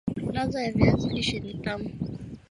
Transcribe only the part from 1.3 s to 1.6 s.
ni